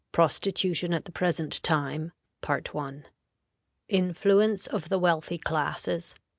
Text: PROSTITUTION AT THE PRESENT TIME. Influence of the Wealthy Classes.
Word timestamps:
PROSTITUTION 0.13 0.95
AT 0.95 1.05
THE 1.05 1.11
PRESENT 1.11 1.61
TIME. 1.61 2.11
Influence 3.87 4.65
of 4.65 4.89
the 4.89 4.97
Wealthy 4.97 5.37
Classes. 5.37 6.15